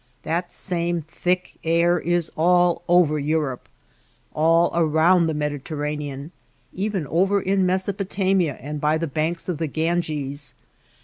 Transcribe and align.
That 0.23 0.51
same 0.51 1.01
thick 1.03 1.59
air 1.63 1.99
is 1.99 2.31
all 2.35 2.81
over 2.87 3.19
Europe, 3.19 3.69
all 4.33 4.71
around 4.73 5.27
the 5.27 5.35
Mediterranean, 5.35 6.31
even 6.73 7.05
over 7.05 7.39
in 7.39 7.67
Mesopotamia 7.67 8.57
and 8.59 8.81
by 8.81 8.97
the 8.97 9.05
banks 9.05 9.47
of 9.47 9.59
the 9.59 9.67
Ganges. 9.67 10.55